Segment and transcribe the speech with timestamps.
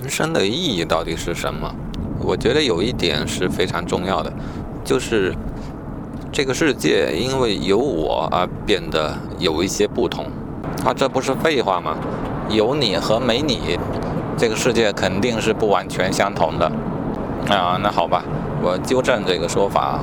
[0.00, 1.74] 人生的意义到底是什么？
[2.20, 4.32] 我觉得有一点是非常重要的，
[4.84, 5.34] 就是
[6.30, 10.26] 这个世界因为有我而变得有一些不同。
[10.84, 11.96] 啊，这不是废话吗？
[12.48, 13.76] 有你和没你，
[14.36, 16.70] 这个世界肯定是不完全相同的。
[17.48, 18.22] 啊，那好吧，
[18.62, 19.98] 我纠正这个说法。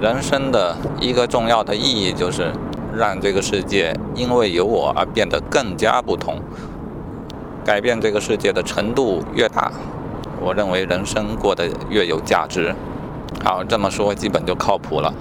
[0.00, 2.50] 人生的一个重要的意义就是
[2.96, 6.40] 让这个世界因为有我而变得更加不同。
[7.64, 9.70] 改变这个世界的程度越大，
[10.40, 12.74] 我认为人生过得越有价值。
[13.44, 15.12] 好，这么说基本就靠谱了。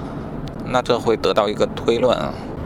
[0.66, 2.18] 那这会得到一个推论：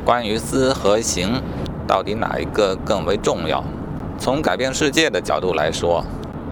[0.06, 1.42] 关于思和行，
[1.88, 3.64] 到底哪一个更为重要？
[4.18, 6.06] 从改变世界的角度来说，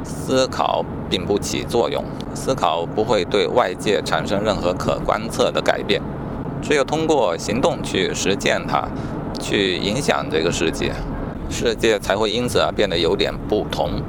[0.04, 2.04] 思考并不起作用，
[2.34, 6.02] 思考不会对外界产生任何可观测的改变。
[6.62, 8.88] 只有通过行动去实践它，
[9.40, 10.92] 去影响这个世界。
[11.52, 14.02] 世界才会因此而变得有点不同。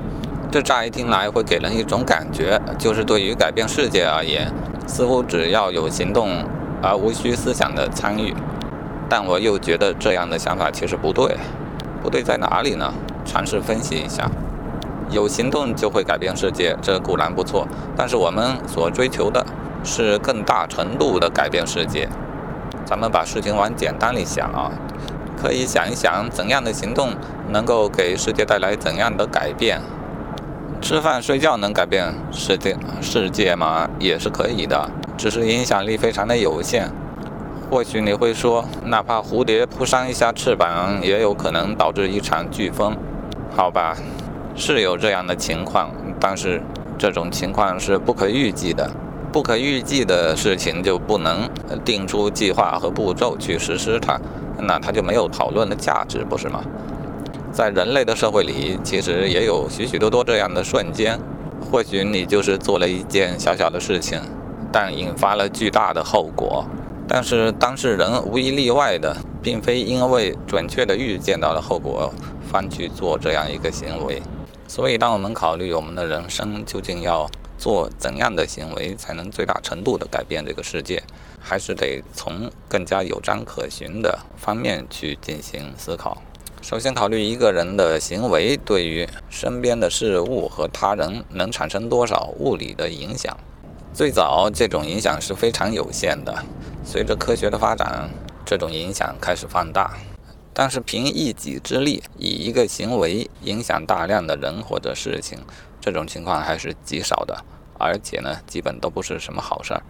[0.51, 4.53] 这乍一听来会给人一种感觉，就是对于改变世界而言，
[4.87, 6.45] 似乎只要有行动
[6.83, 8.35] 而无需思想的参与。
[9.09, 11.37] 但我又觉得这样的想法其实不对。
[12.03, 12.93] 不对在哪里呢？
[13.25, 14.31] 尝试分析一下。
[15.11, 19.45] 有行动就会改变世界，这固然不错，但是我们所追求的
[19.85, 22.09] 是更大程度的改变世界。
[22.85, 24.73] 咱们把事情往简单里想啊。
[25.43, 27.11] 可以想一想，怎样的行动
[27.51, 29.81] 能够给世界带来怎样的改变？
[30.81, 33.89] 吃饭睡觉能改变世界世界吗？
[33.99, 36.89] 也是可以的，只是影响力非常的有限。
[37.69, 42.97] 或许你会说，哪怕蝴蝶扑扇一下翅膀，也有可能导致一场飓风。
[43.57, 43.97] 好吧，
[44.55, 45.91] 是有这样的情况，
[46.21, 46.63] 但是
[46.97, 48.89] 这种情况是不可预计的。
[49.33, 51.49] 不可预计的事情就不能
[51.85, 54.21] 定出计划和步骤去实施它。
[54.67, 56.63] 那它就没有讨论的价值，不是吗？
[57.53, 61.19] 在人类的社会里，其实也有许许多多这样的瞬间。
[61.71, 64.21] 或许你就是做了一件小小的事情，
[64.73, 66.65] 但引发了巨大的后果。
[67.07, 72.13] 但是当事人无一例外的，并非因为准确的预见到了后果，
[72.51, 74.21] 方去做这样一个行为。
[74.67, 77.29] 所以，当我们考虑我们的人生究竟要
[77.59, 81.03] 做怎样的行为，才能最大程度地改变这个世界？
[81.43, 86.23] 还是得从更加有章可循的方面去进行思考。
[86.63, 93.37] 首先，考虑一个人的行为对于身边的事物和他人能产生多少物理的影响。
[93.93, 96.45] 最早，这种影响是非常有限的。
[96.85, 98.09] 随着科学的发展，
[98.47, 99.99] 这种影响开始放大。
[100.55, 105.39] 但是，凭一己之力，以一个行为影响大量的人或者事情，
[105.81, 107.37] 这种情况还是极少的，
[107.79, 109.83] 而且呢，基本都不是什么好事儿。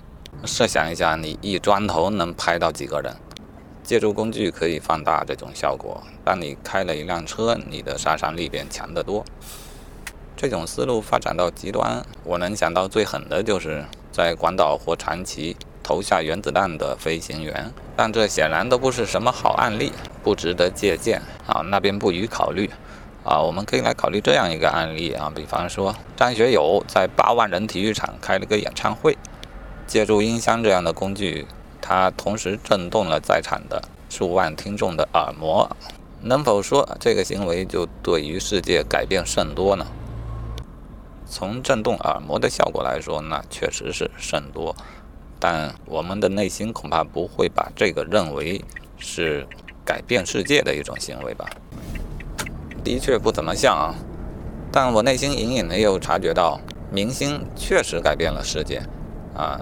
[0.44, 3.14] 设想一下，你一砖头能拍到几个人？
[3.84, 6.02] 借助工具可以放大这种效果。
[6.24, 9.24] 当你开了一辆车，你的杀伤力便强得多。
[10.36, 17.72] 这种思路发展到极端，我能想到最狠的就是在广岛或长崎投下原子弹的飞行员。
[17.96, 19.92] 但这显然都不是什么好案例，
[20.24, 22.68] 不值得借鉴啊，那边不予考虑
[23.22, 23.40] 啊。
[23.40, 29.16] 我们可以来考虑这样一个案例啊，比方说张学友在八万人体育场开了个演唱会。
[29.86, 31.46] 借助音箱这样的工具，
[31.80, 35.68] 它同时震动了在场的数万听众的耳膜。
[36.22, 39.86] 能否说这个行为就对于世界改变甚多呢？
[41.26, 44.76] 从震动耳膜的效果来说，那确实是甚多。
[45.40, 48.62] 但我们的内心恐怕不会把这个认为
[48.98, 49.46] 是
[49.84, 51.50] 改变世界的一种行为吧？
[52.84, 53.94] 的确不怎么像啊。
[54.70, 56.60] 但我内心隐隐的又察觉到，
[56.90, 58.80] 明星确实改变了世界。
[59.34, 59.60] 啊，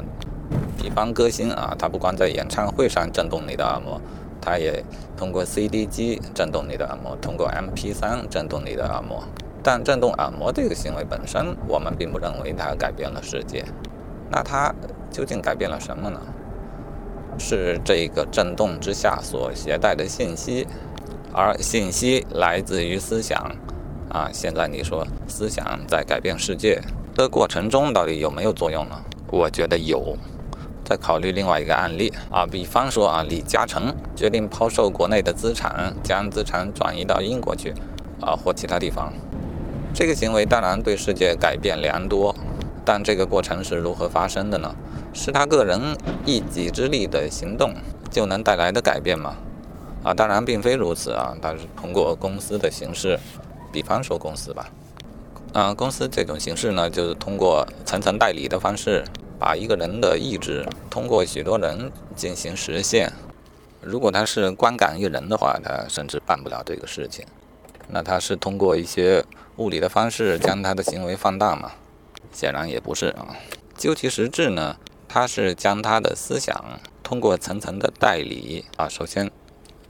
[0.76, 4.00] 比方歌星啊，他不光在演唱会上震动你的耳膜，
[4.41, 4.84] 他也
[5.16, 9.22] 通过 CD 机震动你的耳膜，通过 MP3 震动你的耳膜。
[9.62, 13.64] 但震动耳膜这个行为本身，我们并不认为它改变了世界。
[14.31, 14.75] 那它
[15.10, 16.20] 究竟改变了什么呢？
[17.38, 20.66] 是这个震动之下所携带的信息，
[21.32, 23.54] 而信息来自于思想。
[24.08, 26.82] 啊，现在你说思想在改变世界
[27.14, 28.96] 的过程中，到底有没有作用呢？
[29.31, 30.17] 我觉得有。
[30.85, 37.73] 再考虑另外一个案例啊，比方说啊，李嘉诚决定抛售国内的资产，将资产转移到英国去，
[38.21, 39.12] 啊或其他地方。
[39.94, 42.35] 这个行为当然对世界改变良多，
[42.85, 44.75] 但这个过程是如何发生的呢？
[45.12, 47.73] 是他个人一己之力的行动
[48.11, 49.37] 就能带来的改变吗？
[50.03, 53.19] 啊，当然并非如此啊，他是通过公司的形式，
[53.71, 54.69] 比方说公司吧。
[55.53, 59.05] 啊，公司这种形式呢，就是通过层层代理的方式，
[59.40, 63.10] 把一个人的意志通过许多人进行实现。
[63.81, 67.25] 如果他是光杆一人的话，他甚至办不了这个事情。
[67.88, 69.25] 那他是通过一些
[69.56, 71.72] 物理的方式将他的行为放大吗？
[72.31, 73.34] 显然也不是啊。
[73.78, 74.76] 究其实质呢，
[75.08, 79.31] 他是将他的思想通过层层的代理啊，首先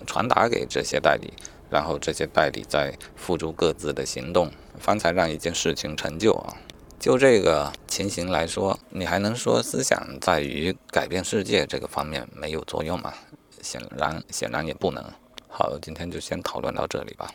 [0.07, 1.33] 传达给这些代理，
[1.69, 6.55] 然后这些代理再付诸各自的行动，方才让一件事情成就啊。
[7.01, 13.15] 就这个情形来说，你还能说思想在于改变世界这个方面没有作用吗？
[13.63, 15.03] 显然，显然也不能。
[15.49, 17.27] 好，今天就先讨论到这里吧。